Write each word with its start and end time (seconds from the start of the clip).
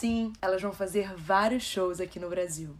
Sim, 0.00 0.32
elas 0.40 0.62
vão 0.62 0.72
fazer 0.72 1.14
vários 1.14 1.62
shows 1.62 2.00
aqui 2.00 2.18
no 2.18 2.30
Brasil. 2.30 2.74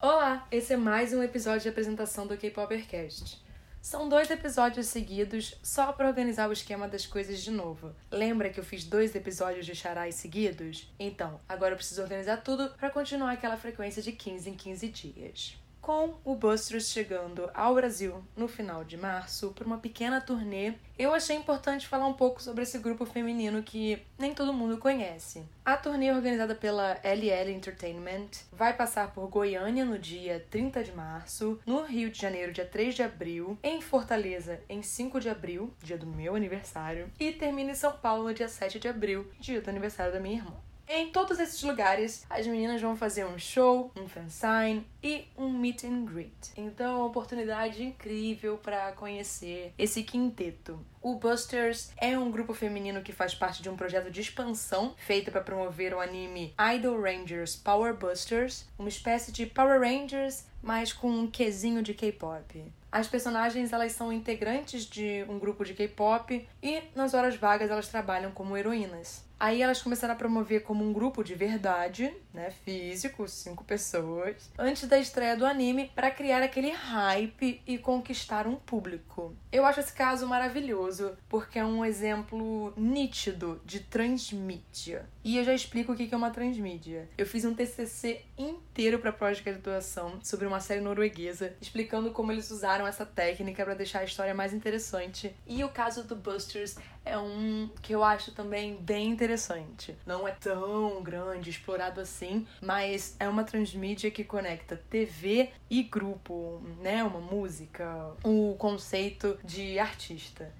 Olá, 0.00 0.46
esse 0.52 0.72
é 0.72 0.76
mais 0.76 1.12
um 1.12 1.20
episódio 1.20 1.62
de 1.62 1.68
apresentação 1.68 2.28
do 2.28 2.36
K-Popercast. 2.36 3.44
São 3.82 4.08
dois 4.08 4.30
episódios 4.30 4.86
seguidos 4.86 5.58
só 5.64 5.92
para 5.92 6.06
organizar 6.06 6.48
o 6.48 6.52
esquema 6.52 6.86
das 6.86 7.06
coisas 7.06 7.40
de 7.42 7.50
novo. 7.50 7.92
Lembra 8.08 8.50
que 8.50 8.60
eu 8.60 8.64
fiz 8.64 8.84
dois 8.84 9.16
episódios 9.16 9.66
de 9.66 9.74
charais 9.74 10.14
seguidos? 10.14 10.88
Então, 10.96 11.40
agora 11.48 11.72
eu 11.72 11.76
preciso 11.76 12.02
organizar 12.02 12.36
tudo 12.36 12.68
para 12.78 12.88
continuar 12.88 13.32
aquela 13.32 13.56
frequência 13.56 14.00
de 14.00 14.12
15 14.12 14.50
em 14.50 14.54
15 14.54 14.88
dias 14.90 15.60
com 15.80 16.14
o 16.24 16.34
Busters 16.34 16.90
chegando 16.90 17.50
ao 17.54 17.74
Brasil 17.74 18.22
no 18.36 18.46
final 18.46 18.84
de 18.84 18.96
março 18.96 19.50
por 19.50 19.66
uma 19.66 19.78
pequena 19.78 20.20
turnê, 20.20 20.74
eu 20.98 21.14
achei 21.14 21.36
importante 21.36 21.88
falar 21.88 22.06
um 22.06 22.12
pouco 22.12 22.42
sobre 22.42 22.62
esse 22.62 22.78
grupo 22.78 23.06
feminino 23.06 23.62
que 23.62 24.00
nem 24.18 24.34
todo 24.34 24.52
mundo 24.52 24.78
conhece. 24.78 25.44
A 25.64 25.76
turnê 25.76 26.12
organizada 26.12 26.54
pela 26.54 26.98
LL 27.02 27.52
Entertainment 27.52 28.28
vai 28.52 28.76
passar 28.76 29.12
por 29.12 29.28
Goiânia 29.28 29.84
no 29.84 29.98
dia 29.98 30.44
30 30.50 30.84
de 30.84 30.92
março, 30.92 31.58
no 31.64 31.82
Rio 31.82 32.10
de 32.10 32.20
Janeiro 32.20 32.52
dia 32.52 32.66
3 32.66 32.94
de 32.94 33.02
abril, 33.02 33.58
em 33.62 33.80
Fortaleza 33.80 34.60
em 34.68 34.82
5 34.82 35.20
de 35.20 35.28
abril, 35.28 35.72
dia 35.82 35.96
do 35.96 36.06
meu 36.06 36.34
aniversário, 36.36 37.10
e 37.18 37.32
termina 37.32 37.70
em 37.70 37.74
São 37.74 37.92
Paulo 37.92 38.34
dia 38.34 38.48
7 38.48 38.78
de 38.78 38.88
abril, 38.88 39.30
dia 39.40 39.60
do 39.60 39.70
aniversário 39.70 40.12
da 40.12 40.20
minha 40.20 40.36
irmã. 40.36 40.69
Em 40.92 41.08
todos 41.12 41.38
esses 41.38 41.62
lugares, 41.62 42.26
as 42.28 42.48
meninas 42.48 42.82
vão 42.82 42.96
fazer 42.96 43.24
um 43.24 43.38
show, 43.38 43.92
um 43.96 44.08
fansign 44.08 44.84
e 45.00 45.24
um 45.38 45.48
meet 45.48 45.84
and 45.84 46.04
greet. 46.04 46.50
Então, 46.56 46.84
é 46.84 46.96
uma 46.96 47.06
oportunidade 47.06 47.80
incrível 47.80 48.58
para 48.58 48.90
conhecer 48.90 49.72
esse 49.78 50.02
quinteto. 50.02 50.84
O 51.00 51.14
Busters 51.14 51.92
é 51.96 52.18
um 52.18 52.28
grupo 52.28 52.52
feminino 52.52 53.02
que 53.02 53.12
faz 53.12 53.36
parte 53.36 53.62
de 53.62 53.70
um 53.70 53.76
projeto 53.76 54.10
de 54.10 54.20
expansão 54.20 54.92
feito 54.98 55.30
para 55.30 55.42
promover 55.42 55.94
o 55.94 56.00
anime 56.00 56.52
Idol 56.74 57.00
Rangers 57.00 57.54
Power 57.54 57.94
Busters, 57.94 58.66
uma 58.76 58.88
espécie 58.88 59.30
de 59.30 59.46
Power 59.46 59.80
Rangers, 59.80 60.44
mas 60.62 60.92
com 60.92 61.10
um 61.10 61.30
quesinho 61.30 61.82
de 61.82 61.94
K-pop. 61.94 62.72
As 62.92 63.06
personagens 63.06 63.72
elas 63.72 63.92
são 63.92 64.12
integrantes 64.12 64.84
de 64.84 65.24
um 65.28 65.38
grupo 65.38 65.64
de 65.64 65.74
K-pop 65.74 66.48
e 66.62 66.82
nas 66.94 67.14
horas 67.14 67.36
vagas 67.36 67.70
elas 67.70 67.88
trabalham 67.88 68.32
como 68.32 68.56
heroínas. 68.56 69.24
Aí 69.40 69.62
elas 69.62 69.80
começaram 69.80 70.12
a 70.12 70.16
promover 70.16 70.62
como 70.64 70.84
um 70.84 70.92
grupo 70.92 71.24
de 71.24 71.34
verdade, 71.34 72.12
né, 72.34 72.50
físico, 72.50 73.26
cinco 73.26 73.64
pessoas, 73.64 74.50
antes 74.58 74.86
da 74.86 74.98
estreia 74.98 75.34
do 75.34 75.46
anime 75.46 75.90
para 75.94 76.10
criar 76.10 76.42
aquele 76.42 76.70
hype 76.70 77.62
e 77.66 77.78
conquistar 77.78 78.46
um 78.46 78.56
público. 78.56 79.34
Eu 79.50 79.64
acho 79.64 79.80
esse 79.80 79.94
caso 79.94 80.26
maravilhoso 80.26 81.16
porque 81.26 81.58
é 81.58 81.64
um 81.64 81.82
exemplo 81.82 82.74
nítido 82.76 83.58
de 83.64 83.80
transmídia. 83.80 85.08
E 85.24 85.38
eu 85.38 85.44
já 85.44 85.54
explico 85.54 85.92
o 85.92 85.96
que 85.96 86.12
é 86.12 86.16
uma 86.16 86.30
transmídia. 86.30 87.08
Eu 87.16 87.24
fiz 87.24 87.42
um 87.46 87.54
TCC 87.54 88.20
inteiro 88.36 88.98
para 88.98 89.10
projeto 89.10 89.38
de 89.38 89.50
graduação 89.52 90.18
sobre 90.22 90.46
uma 90.50 90.60
série 90.60 90.80
norueguesa, 90.80 91.54
explicando 91.60 92.10
como 92.10 92.32
eles 92.32 92.50
usaram 92.50 92.86
essa 92.86 93.06
técnica 93.06 93.64
para 93.64 93.74
deixar 93.74 94.00
a 94.00 94.04
história 94.04 94.34
mais 94.34 94.52
interessante. 94.52 95.34
E 95.46 95.64
o 95.64 95.68
caso 95.68 96.04
do 96.04 96.16
Busters 96.16 96.76
é 97.04 97.16
um 97.16 97.70
que 97.80 97.94
eu 97.94 98.04
acho 98.04 98.32
também 98.32 98.76
bem 98.76 99.08
interessante. 99.08 99.96
Não 100.04 100.26
é 100.26 100.32
tão 100.32 101.02
grande, 101.02 101.50
explorado 101.50 102.00
assim, 102.00 102.46
mas 102.60 103.16
é 103.18 103.28
uma 103.28 103.44
transmídia 103.44 104.10
que 104.10 104.24
conecta 104.24 104.76
TV 104.90 105.50
e 105.68 105.82
grupo, 105.82 106.60
né? 106.80 107.02
Uma 107.02 107.20
música, 107.20 108.12
o 108.24 108.54
conceito 108.58 109.38
de 109.44 109.78
artista. 109.78 110.52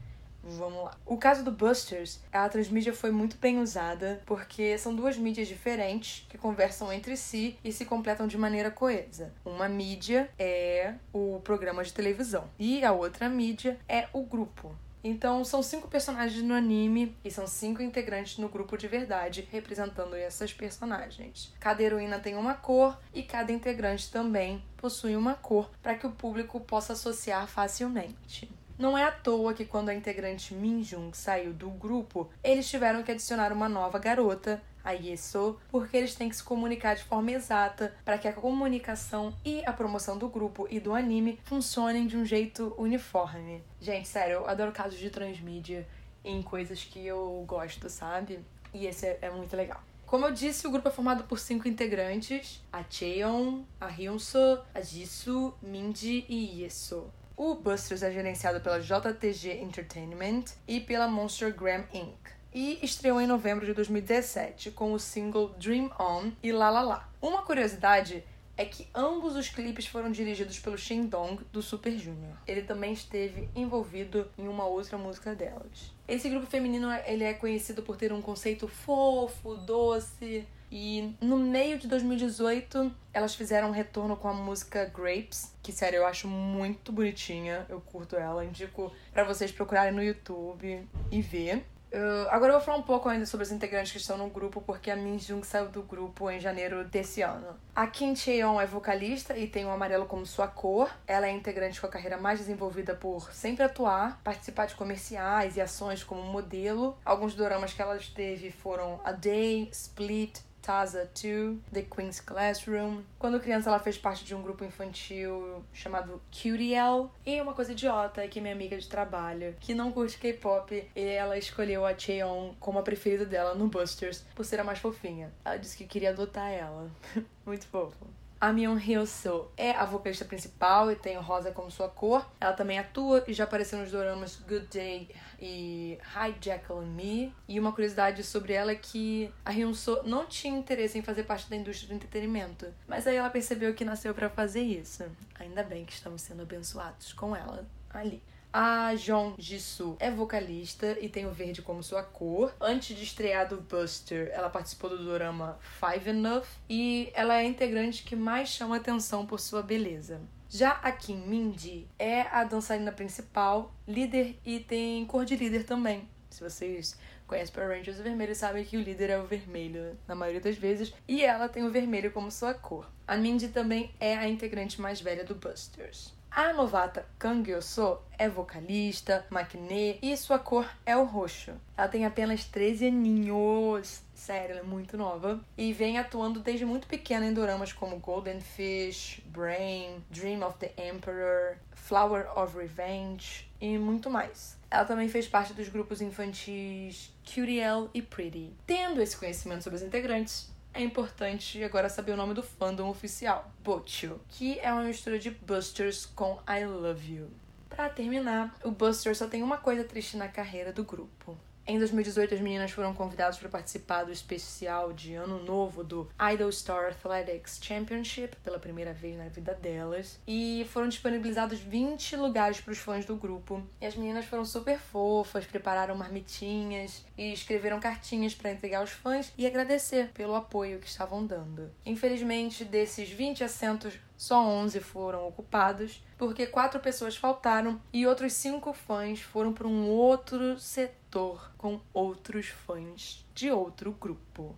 Vamos 0.42 0.84
lá. 0.84 0.96
O 1.04 1.16
caso 1.16 1.44
do 1.44 1.50
Busters, 1.50 2.20
a 2.32 2.48
transmídia 2.48 2.92
foi 2.92 3.10
muito 3.10 3.36
bem 3.36 3.60
usada 3.60 4.22
porque 4.26 4.76
são 4.78 4.94
duas 4.94 5.16
mídias 5.16 5.48
diferentes 5.48 6.26
que 6.28 6.38
conversam 6.38 6.92
entre 6.92 7.16
si 7.16 7.58
e 7.62 7.72
se 7.72 7.84
completam 7.84 8.26
de 8.26 8.38
maneira 8.38 8.70
coesa. 8.70 9.32
Uma 9.44 9.68
mídia 9.68 10.30
é 10.38 10.94
o 11.12 11.40
programa 11.44 11.84
de 11.84 11.92
televisão 11.92 12.48
e 12.58 12.84
a 12.84 12.92
outra 12.92 13.28
mídia 13.28 13.78
é 13.88 14.08
o 14.12 14.22
grupo. 14.22 14.74
Então, 15.02 15.42
são 15.44 15.62
cinco 15.62 15.88
personagens 15.88 16.42
no 16.42 16.54
anime 16.54 17.16
e 17.24 17.30
são 17.30 17.46
cinco 17.46 17.82
integrantes 17.82 18.36
no 18.36 18.50
grupo 18.50 18.76
de 18.76 18.86
verdade, 18.86 19.48
representando 19.50 20.14
essas 20.14 20.52
personagens. 20.52 21.54
Cada 21.58 21.82
heroína 21.82 22.18
tem 22.18 22.36
uma 22.36 22.54
cor 22.54 22.98
e 23.14 23.22
cada 23.22 23.50
integrante 23.50 24.10
também 24.10 24.62
possui 24.76 25.16
uma 25.16 25.34
cor 25.34 25.70
para 25.82 25.94
que 25.94 26.06
o 26.06 26.12
público 26.12 26.60
possa 26.60 26.92
associar 26.92 27.46
facilmente. 27.46 28.50
Não 28.80 28.96
é 28.96 29.04
à 29.04 29.12
toa 29.12 29.52
que 29.52 29.66
quando 29.66 29.90
a 29.90 29.94
integrante 29.94 30.54
Minjung 30.54 31.12
saiu 31.12 31.52
do 31.52 31.68
grupo, 31.68 32.30
eles 32.42 32.66
tiveram 32.66 33.02
que 33.02 33.10
adicionar 33.12 33.52
uma 33.52 33.68
nova 33.68 33.98
garota, 33.98 34.58
a 34.82 34.92
Yeso, 34.92 35.60
porque 35.70 35.98
eles 35.98 36.14
têm 36.14 36.30
que 36.30 36.36
se 36.36 36.42
comunicar 36.42 36.96
de 36.96 37.04
forma 37.04 37.30
exata 37.30 37.94
para 38.06 38.16
que 38.16 38.26
a 38.26 38.32
comunicação 38.32 39.34
e 39.44 39.62
a 39.66 39.72
promoção 39.74 40.16
do 40.16 40.30
grupo 40.30 40.66
e 40.70 40.80
do 40.80 40.94
anime 40.94 41.38
funcionem 41.44 42.06
de 42.06 42.16
um 42.16 42.24
jeito 42.24 42.74
uniforme. 42.78 43.62
Gente, 43.82 44.08
sério, 44.08 44.36
eu 44.36 44.48
adoro 44.48 44.72
casos 44.72 44.98
de 44.98 45.10
transmídia 45.10 45.86
em 46.24 46.40
coisas 46.40 46.82
que 46.82 47.06
eu 47.06 47.44
gosto, 47.46 47.90
sabe? 47.90 48.40
E 48.72 48.86
esse 48.86 49.04
é, 49.04 49.18
é 49.20 49.30
muito 49.30 49.54
legal. 49.54 49.82
Como 50.06 50.24
eu 50.24 50.32
disse, 50.32 50.66
o 50.66 50.70
grupo 50.70 50.88
é 50.88 50.90
formado 50.90 51.24
por 51.24 51.38
cinco 51.38 51.68
integrantes: 51.68 52.62
a 52.72 52.82
Cheon, 52.88 53.60
a 53.78 53.88
Hyunso, 53.88 54.58
a 54.74 54.80
Jisoo, 54.80 55.52
Minji 55.60 56.24
e 56.30 56.62
Yeso. 56.62 57.12
O 57.42 57.54
Busters 57.54 58.02
é 58.02 58.12
gerenciado 58.12 58.60
pela 58.60 58.82
JTG 58.82 59.62
Entertainment 59.62 60.44
e 60.68 60.78
pela 60.78 61.08
Monster 61.08 61.54
Gram 61.54 61.84
Inc. 61.90 62.14
E 62.52 62.78
estreou 62.82 63.18
em 63.18 63.26
novembro 63.26 63.64
de 63.64 63.72
2017 63.72 64.70
com 64.72 64.92
o 64.92 64.98
single 64.98 65.48
Dream 65.58 65.90
On 65.98 66.32
e 66.42 66.52
La 66.52 66.68
La 66.68 66.82
La. 66.82 67.08
Uma 67.18 67.40
curiosidade 67.40 68.22
é 68.60 68.66
que 68.66 68.86
ambos 68.94 69.36
os 69.36 69.48
clipes 69.48 69.86
foram 69.86 70.10
dirigidos 70.10 70.58
pelo 70.58 70.76
Shin 70.76 71.06
Dong 71.06 71.42
do 71.50 71.62
Super 71.62 71.96
Junior. 71.96 72.36
Ele 72.46 72.60
também 72.60 72.92
esteve 72.92 73.48
envolvido 73.56 74.30
em 74.36 74.46
uma 74.46 74.66
outra 74.66 74.98
música 74.98 75.34
delas. 75.34 75.94
Esse 76.06 76.28
grupo 76.28 76.46
feminino 76.46 76.92
ele 77.06 77.24
é 77.24 77.32
conhecido 77.32 77.82
por 77.82 77.96
ter 77.96 78.12
um 78.12 78.20
conceito 78.20 78.68
fofo, 78.68 79.56
doce, 79.56 80.46
e 80.70 81.16
no 81.22 81.38
meio 81.38 81.78
de 81.78 81.88
2018, 81.88 82.94
elas 83.14 83.34
fizeram 83.34 83.68
um 83.68 83.72
retorno 83.72 84.14
com 84.14 84.28
a 84.28 84.34
música 84.34 84.84
Grapes, 84.84 85.52
que 85.62 85.72
sério, 85.72 85.96
eu 85.96 86.06
acho 86.06 86.28
muito 86.28 86.92
bonitinha. 86.92 87.64
Eu 87.66 87.80
curto 87.80 88.14
ela, 88.14 88.44
indico 88.44 88.92
para 89.10 89.24
vocês 89.24 89.50
procurarem 89.50 89.92
no 89.92 90.02
YouTube 90.02 90.86
e 91.10 91.22
ver. 91.22 91.64
Uh, 91.92 92.28
agora 92.30 92.52
eu 92.52 92.56
vou 92.56 92.64
falar 92.64 92.78
um 92.78 92.82
pouco 92.82 93.08
ainda 93.08 93.26
sobre 93.26 93.44
os 93.44 93.50
integrantes 93.50 93.90
que 93.90 93.98
estão 93.98 94.16
no 94.16 94.28
grupo, 94.28 94.60
porque 94.60 94.90
a 94.90 94.96
Min 94.96 95.18
Jung 95.18 95.44
saiu 95.44 95.68
do 95.68 95.82
grupo 95.82 96.30
em 96.30 96.38
janeiro 96.38 96.84
desse 96.84 97.20
ano. 97.20 97.56
A 97.74 97.86
Kim 97.86 98.14
Cheon 98.14 98.60
é 98.60 98.66
vocalista 98.66 99.36
e 99.36 99.48
tem 99.48 99.64
o 99.64 99.70
amarelo 99.70 100.06
como 100.06 100.24
sua 100.24 100.46
cor. 100.46 100.90
Ela 101.06 101.26
é 101.26 101.30
integrante 101.30 101.80
com 101.80 101.86
a 101.86 101.90
carreira 101.90 102.16
mais 102.16 102.38
desenvolvida 102.38 102.94
por 102.94 103.32
sempre 103.32 103.64
atuar, 103.64 104.20
participar 104.22 104.66
de 104.66 104.76
comerciais 104.76 105.56
e 105.56 105.60
ações 105.60 106.04
como 106.04 106.22
modelo. 106.22 106.96
Alguns 107.04 107.34
doramas 107.34 107.72
que 107.72 107.82
ela 107.82 107.98
teve 108.14 108.52
foram 108.52 109.00
A 109.04 109.10
Day, 109.10 109.68
Split, 109.72 110.38
Taza 110.62 111.08
2, 111.20 111.58
The 111.72 111.82
Queen's 111.82 112.20
Classroom. 112.20 113.02
Quando 113.18 113.40
criança, 113.40 113.70
ela 113.70 113.78
fez 113.78 113.96
parte 113.98 114.24
de 114.24 114.34
um 114.34 114.42
grupo 114.42 114.64
infantil 114.64 115.64
chamado 115.72 116.20
Cutiel. 116.30 117.10
E 117.24 117.40
uma 117.40 117.52
coisa 117.52 117.72
idiota 117.72 118.22
é 118.22 118.28
que 118.28 118.40
minha 118.40 118.54
amiga 118.54 118.78
de 118.78 118.88
trabalho, 118.88 119.54
que 119.60 119.74
não 119.74 119.92
curte 119.92 120.18
K-pop, 120.18 120.90
ela 120.94 121.38
escolheu 121.38 121.84
a 121.84 121.96
Cheon 121.96 122.54
como 122.60 122.78
a 122.78 122.82
preferida 122.82 123.24
dela 123.24 123.54
no 123.54 123.68
Busters 123.68 124.24
por 124.34 124.44
ser 124.44 124.60
a 124.60 124.64
mais 124.64 124.78
fofinha. 124.78 125.32
Ela 125.44 125.56
disse 125.56 125.76
que 125.76 125.86
queria 125.86 126.10
adotar 126.10 126.50
ela. 126.50 126.90
Muito 127.44 127.66
fofo. 127.66 128.19
A 128.40 128.54
Mion 128.54 128.76
Hyo-soo 128.76 129.52
é 129.54 129.72
a 129.72 129.84
vocalista 129.84 130.24
principal 130.24 130.90
e 130.90 130.96
tem 130.96 131.18
o 131.18 131.20
rosa 131.20 131.52
como 131.52 131.70
sua 131.70 131.90
cor. 131.90 132.26
Ela 132.40 132.54
também 132.54 132.78
atua 132.78 133.22
e 133.28 133.34
já 133.34 133.44
apareceu 133.44 133.78
nos 133.78 133.90
doramas 133.90 134.36
Good 134.36 134.68
Day 134.72 135.10
e 135.38 135.98
Hi 136.16 136.34
Jekyll 136.40 136.78
and 136.78 136.86
Me. 136.86 137.34
E 137.46 137.60
uma 137.60 137.70
curiosidade 137.70 138.24
sobre 138.24 138.54
ela 138.54 138.72
é 138.72 138.76
que 138.76 139.30
a 139.44 139.50
Hyun-soo 139.50 140.04
não 140.04 140.24
tinha 140.24 140.58
interesse 140.58 140.98
em 140.98 141.02
fazer 141.02 141.24
parte 141.24 141.50
da 141.50 141.56
indústria 141.56 141.88
do 141.88 141.94
entretenimento, 141.94 142.66
mas 142.88 143.06
aí 143.06 143.16
ela 143.16 143.28
percebeu 143.28 143.74
que 143.74 143.84
nasceu 143.84 144.14
para 144.14 144.30
fazer 144.30 144.62
isso. 144.62 145.04
Ainda 145.38 145.62
bem 145.62 145.84
que 145.84 145.92
estamos 145.92 146.22
sendo 146.22 146.40
abençoados 146.40 147.12
com 147.12 147.36
ela 147.36 147.66
ali. 147.92 148.22
A 148.52 148.96
Jeon 148.96 149.34
Jisoo 149.38 149.96
é 150.00 150.10
vocalista 150.10 150.98
e 151.00 151.08
tem 151.08 151.24
o 151.24 151.30
verde 151.30 151.62
como 151.62 151.84
sua 151.84 152.02
cor. 152.02 152.52
Antes 152.60 152.96
de 152.96 153.04
estrear 153.04 153.48
do 153.48 153.60
Buster, 153.60 154.28
ela 154.32 154.50
participou 154.50 154.90
do 154.90 155.12
drama 155.12 155.56
Five 155.60 156.10
Enough 156.10 156.46
e 156.68 157.12
ela 157.14 157.34
é 157.34 157.40
a 157.40 157.44
integrante 157.44 158.02
que 158.02 158.16
mais 158.16 158.48
chama 158.48 158.76
atenção 158.76 159.24
por 159.24 159.38
sua 159.38 159.62
beleza. 159.62 160.20
Já 160.48 160.72
a 160.82 160.90
Kim 160.90 161.18
Minji 161.18 161.86
é 161.96 162.22
a 162.22 162.42
dançarina 162.42 162.90
principal, 162.90 163.72
líder 163.86 164.36
e 164.44 164.58
tem 164.58 165.06
cor 165.06 165.24
de 165.24 165.36
líder 165.36 165.62
também. 165.62 166.08
Se 166.28 166.42
vocês 166.42 166.98
conhecem 167.30 167.54
Power 167.54 167.78
Rangers 167.78 167.98
vermelho, 167.98 168.34
sabem 168.34 168.64
que 168.64 168.76
o 168.76 168.82
líder 168.82 169.10
é 169.10 169.18
o 169.18 169.24
vermelho 169.24 169.96
na 170.06 170.16
maioria 170.16 170.40
das 170.40 170.56
vezes 170.56 170.92
e 171.06 171.24
ela 171.24 171.48
tem 171.48 171.62
o 171.62 171.70
vermelho 171.70 172.10
como 172.10 172.28
sua 172.28 172.52
cor. 172.52 172.90
A 173.06 173.16
Minji 173.16 173.48
também 173.48 173.94
é 174.00 174.16
a 174.16 174.28
integrante 174.28 174.80
mais 174.80 175.00
velha 175.00 175.24
do 175.24 175.36
Busters. 175.36 176.12
A 176.30 176.52
novata 176.52 177.04
Kang 177.18 177.48
Yo-so 177.50 177.98
é 178.16 178.28
vocalista, 178.28 179.26
maquinê 179.30 179.98
e 180.00 180.16
sua 180.16 180.38
cor 180.38 180.64
é 180.86 180.96
o 180.96 181.04
roxo. 181.04 181.52
Ela 181.76 181.88
tem 181.88 182.06
apenas 182.06 182.44
13 182.44 182.86
aninhos. 182.86 184.02
Sério, 184.14 184.52
ela 184.52 184.60
é 184.60 184.62
muito 184.62 184.96
nova. 184.96 185.40
E 185.58 185.72
vem 185.72 185.98
atuando 185.98 186.38
desde 186.38 186.64
muito 186.64 186.86
pequena 186.86 187.26
em 187.26 187.34
doramas 187.34 187.72
como 187.72 187.98
Golden 187.98 188.40
Fish, 188.40 189.20
Brain, 189.26 190.04
Dream 190.08 190.46
of 190.46 190.56
the 190.58 190.72
Emperor, 190.78 191.56
Flower 191.74 192.26
of 192.38 192.56
Revenge 192.56 193.50
e 193.60 193.76
muito 193.76 194.08
mais. 194.08 194.56
Ela 194.70 194.84
também 194.84 195.08
fez 195.08 195.26
parte 195.26 195.52
dos 195.52 195.68
grupos 195.68 196.00
infantis 196.00 197.12
Curiel 197.32 197.88
e 197.94 198.02
Pretty. 198.02 198.52
Tendo 198.66 199.00
esse 199.00 199.16
conhecimento 199.16 199.62
sobre 199.62 199.76
os 199.76 199.82
integrantes, 199.82 200.50
é 200.74 200.82
importante 200.82 201.62
agora 201.62 201.88
saber 201.88 202.12
o 202.12 202.16
nome 202.16 202.34
do 202.34 202.42
fandom 202.42 202.88
oficial, 202.88 203.50
Bocho, 203.62 204.20
que 204.28 204.58
é 204.58 204.72
uma 204.72 204.82
mistura 204.82 205.18
de 205.18 205.30
Busters 205.30 206.06
com 206.06 206.40
I 206.48 206.64
Love 206.64 207.14
You. 207.14 207.30
Para 207.68 207.88
terminar, 207.88 208.56
o 208.64 208.70
Busters 208.70 209.18
só 209.18 209.28
tem 209.28 209.42
uma 209.42 209.58
coisa 209.58 209.84
triste 209.84 210.16
na 210.16 210.28
carreira 210.28 210.72
do 210.72 210.84
grupo. 210.84 211.36
Em 211.70 211.78
2018, 211.78 212.34
as 212.34 212.40
meninas 212.40 212.72
foram 212.72 212.92
convidadas 212.92 213.38
para 213.38 213.48
participar 213.48 214.02
do 214.02 214.10
especial 214.10 214.92
de 214.92 215.14
Ano 215.14 215.40
Novo 215.44 215.84
do 215.84 216.08
Idol 216.32 216.50
Star 216.50 216.88
Athletics 216.88 217.60
Championship 217.62 218.34
pela 218.42 218.58
primeira 218.58 218.92
vez 218.92 219.16
na 219.16 219.28
vida 219.28 219.54
delas. 219.54 220.18
E 220.26 220.66
foram 220.72 220.88
disponibilizados 220.88 221.60
20 221.60 222.16
lugares 222.16 222.60
para 222.60 222.72
os 222.72 222.78
fãs 222.78 223.04
do 223.04 223.14
grupo. 223.14 223.62
E 223.80 223.86
as 223.86 223.94
meninas 223.94 224.24
foram 224.24 224.44
super 224.44 224.80
fofas, 224.80 225.46
prepararam 225.46 225.94
marmitinhas 225.94 227.04
e 227.16 227.32
escreveram 227.32 227.78
cartinhas 227.78 228.34
para 228.34 228.50
entregar 228.50 228.80
aos 228.80 228.90
fãs 228.90 229.32
e 229.38 229.46
agradecer 229.46 230.08
pelo 230.08 230.34
apoio 230.34 230.80
que 230.80 230.88
estavam 230.88 231.24
dando. 231.24 231.70
Infelizmente, 231.86 232.64
desses 232.64 233.08
20 233.10 233.44
assentos, 233.44 233.94
só 234.20 234.44
11 234.44 234.80
foram 234.80 235.26
ocupados, 235.26 236.04
porque 236.18 236.46
quatro 236.46 236.78
pessoas 236.78 237.16
faltaram 237.16 237.80
e 237.90 238.06
outros 238.06 238.34
cinco 238.34 238.74
fãs 238.74 239.22
foram 239.22 239.50
para 239.50 239.66
um 239.66 239.88
outro 239.88 240.58
setor 240.58 241.50
com 241.56 241.80
outros 241.94 242.48
fãs 242.48 243.24
de 243.34 243.50
outro 243.50 243.92
grupo. 243.92 244.54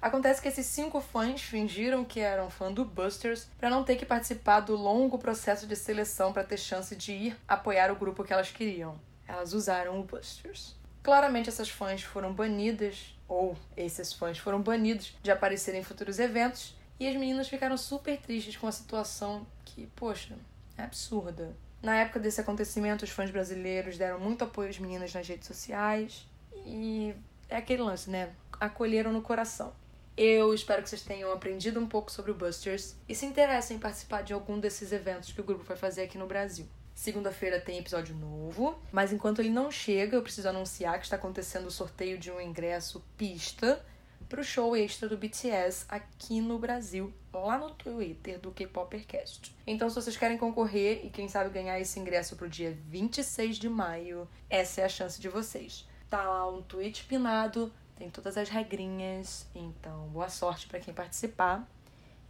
Acontece 0.00 0.40
que 0.40 0.48
esses 0.48 0.64
cinco 0.64 1.02
fãs 1.02 1.42
fingiram 1.42 2.02
que 2.02 2.18
eram 2.18 2.48
fã 2.48 2.72
do 2.72 2.82
Busters 2.82 3.46
para 3.58 3.68
não 3.68 3.84
ter 3.84 3.96
que 3.96 4.06
participar 4.06 4.60
do 4.60 4.74
longo 4.74 5.18
processo 5.18 5.66
de 5.66 5.76
seleção 5.76 6.32
para 6.32 6.42
ter 6.42 6.56
chance 6.56 6.96
de 6.96 7.12
ir 7.12 7.36
apoiar 7.46 7.92
o 7.92 7.96
grupo 7.96 8.24
que 8.24 8.32
elas 8.32 8.50
queriam. 8.50 8.98
Elas 9.28 9.52
usaram 9.52 10.00
o 10.00 10.02
Busters. 10.02 10.74
Claramente 11.02 11.50
essas 11.50 11.68
fãs 11.68 12.02
foram 12.02 12.32
banidas, 12.32 13.14
ou 13.28 13.54
esses 13.76 14.14
fãs 14.14 14.38
foram 14.38 14.62
banidos 14.62 15.12
de 15.22 15.30
aparecer 15.30 15.74
em 15.74 15.82
futuros 15.82 16.18
eventos, 16.18 16.74
e 16.98 17.08
as 17.08 17.16
meninas 17.16 17.48
ficaram 17.48 17.76
super 17.76 18.18
tristes 18.18 18.56
com 18.56 18.66
a 18.66 18.72
situação 18.72 19.46
que, 19.64 19.86
poxa, 19.94 20.36
é 20.76 20.82
absurda. 20.82 21.54
Na 21.82 21.96
época 21.96 22.18
desse 22.18 22.40
acontecimento, 22.40 23.04
os 23.04 23.10
fãs 23.10 23.30
brasileiros 23.30 23.98
deram 23.98 24.18
muito 24.18 24.44
apoio 24.44 24.70
às 24.70 24.78
meninas 24.78 25.12
nas 25.12 25.26
redes 25.26 25.46
sociais 25.46 26.26
e 26.64 27.14
é 27.48 27.56
aquele 27.56 27.82
lance, 27.82 28.08
né? 28.08 28.32
Acolheram 28.58 29.12
no 29.12 29.20
coração. 29.20 29.72
Eu 30.16 30.54
espero 30.54 30.82
que 30.82 30.88
vocês 30.88 31.02
tenham 31.02 31.32
aprendido 31.32 31.80
um 31.80 31.86
pouco 31.86 32.10
sobre 32.10 32.30
o 32.30 32.34
Busters 32.34 32.94
e 33.08 33.14
se 33.14 33.26
interessem 33.26 33.76
em 33.76 33.80
participar 33.80 34.22
de 34.22 34.32
algum 34.32 34.60
desses 34.60 34.92
eventos 34.92 35.32
que 35.32 35.40
o 35.40 35.44
grupo 35.44 35.64
vai 35.64 35.76
fazer 35.76 36.02
aqui 36.02 36.16
no 36.16 36.26
Brasil. 36.26 36.66
Segunda-feira 36.94 37.60
tem 37.60 37.78
episódio 37.78 38.14
novo, 38.14 38.78
mas 38.92 39.12
enquanto 39.12 39.40
ele 39.40 39.50
não 39.50 39.70
chega, 39.70 40.16
eu 40.16 40.22
preciso 40.22 40.48
anunciar 40.48 40.98
que 40.98 41.04
está 41.04 41.16
acontecendo 41.16 41.66
o 41.66 41.70
sorteio 41.70 42.16
de 42.16 42.30
um 42.30 42.40
ingresso 42.40 43.04
pista 43.18 43.84
para 44.34 44.40
o 44.40 44.44
show 44.44 44.76
extra 44.76 45.08
do 45.08 45.16
BTS 45.16 45.86
aqui 45.88 46.40
no 46.40 46.58
Brasil, 46.58 47.14
lá 47.32 47.56
no 47.56 47.70
Twitter 47.70 48.36
do 48.40 48.50
K-Popercast. 48.50 49.54
Então, 49.64 49.88
se 49.88 49.94
vocês 49.94 50.16
querem 50.16 50.36
concorrer 50.36 51.06
e 51.06 51.08
quem 51.08 51.28
sabe 51.28 51.50
ganhar 51.50 51.78
esse 51.78 52.00
ingresso 52.00 52.34
para 52.34 52.48
o 52.48 52.50
dia 52.50 52.76
26 52.88 53.56
de 53.56 53.68
maio, 53.68 54.28
essa 54.50 54.80
é 54.80 54.84
a 54.86 54.88
chance 54.88 55.20
de 55.20 55.28
vocês. 55.28 55.86
Tá 56.10 56.20
lá 56.24 56.48
um 56.48 56.62
tweet 56.62 57.04
pinado, 57.04 57.72
tem 57.94 58.10
todas 58.10 58.36
as 58.36 58.48
regrinhas, 58.48 59.46
então 59.54 60.08
boa 60.08 60.28
sorte 60.28 60.66
para 60.66 60.80
quem 60.80 60.92
participar 60.92 61.64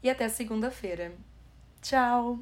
e 0.03 0.11
até 0.11 0.29
segunda-feira. 0.29 1.11
Tchau! 1.81 2.39